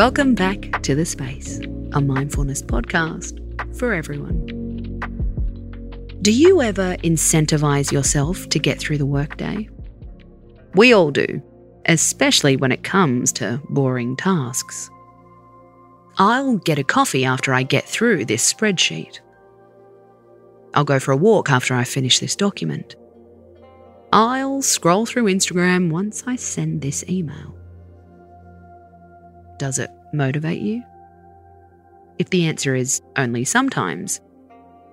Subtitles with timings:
[0.00, 1.60] Welcome back to The Space,
[1.92, 3.36] a mindfulness podcast
[3.76, 4.46] for everyone.
[6.22, 9.68] Do you ever incentivize yourself to get through the workday?
[10.74, 11.42] We all do,
[11.84, 14.88] especially when it comes to boring tasks.
[16.16, 19.20] I'll get a coffee after I get through this spreadsheet.
[20.72, 22.96] I'll go for a walk after I finish this document.
[24.14, 27.54] I'll scroll through Instagram once I send this email.
[29.58, 30.82] Does it motivate you?
[32.18, 34.20] If the answer is only sometimes,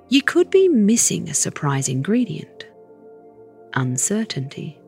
[0.10, 2.58] you could be missing a surprise ingredient
[3.74, 4.80] uncertainty.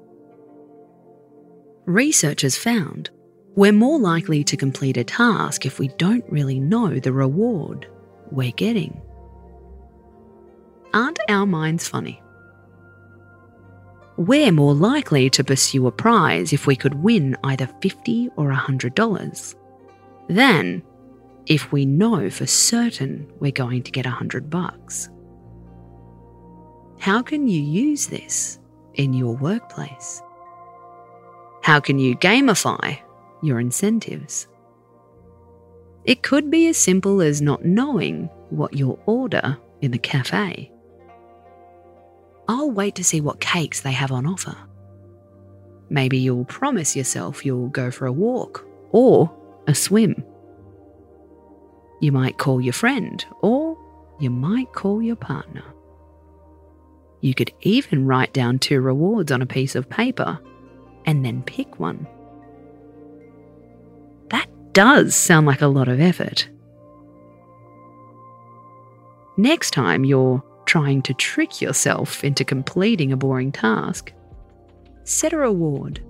[1.85, 3.09] Researchers found
[3.55, 7.87] we're more likely to complete a task if we don't really know the reward
[8.31, 9.01] we're getting.
[10.93, 12.21] Aren't our minds funny?
[14.17, 19.55] We're more likely to pursue a prize if we could win either 50 or $100
[20.30, 20.84] than
[21.48, 25.10] if we know for certain we're going to get a 100 bucks.
[26.99, 28.60] How can you use this
[28.94, 30.22] in your workplace?
[31.63, 33.00] How can you gamify
[33.41, 34.48] your incentives?
[36.05, 40.72] It could be as simple as not knowing what you'll order in the cafe.
[42.48, 44.55] I'll wait to see what cakes they have on offer.
[45.90, 49.32] Maybe you'll promise yourself you'll go for a walk or
[49.70, 50.23] a swim.
[52.01, 53.77] You might call your friend or
[54.20, 55.63] you might call your partner.
[57.21, 60.39] You could even write down two rewards on a piece of paper
[61.05, 62.07] and then pick one.
[64.31, 66.50] That does sound like a lot of effort.
[69.38, 74.11] Next time you're trying to trick yourself into completing a boring task,
[75.03, 76.01] set a reward.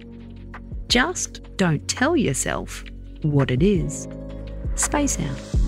[0.88, 2.86] Just don't tell yourself
[3.24, 4.08] what it is.
[4.76, 5.59] Space out.